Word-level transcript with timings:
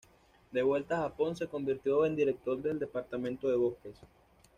De 0.51 0.63
vuelta 0.63 0.97
a 0.97 1.01
Japón 1.03 1.35
se 1.35 1.45
convirtió 1.45 2.07
en 2.07 2.15
director 2.15 2.59
del 2.59 2.79
Departamento 2.79 3.47
de 3.49 3.55
Bosques. 3.55 3.93